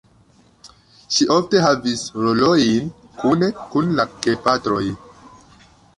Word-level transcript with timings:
Ŝi 1.17 1.27
ofte 1.35 1.61
havis 1.65 2.01
rolojn 2.23 2.89
kune 3.21 3.53
kun 3.75 3.95
la 4.01 4.07
gepatroj. 4.25 4.83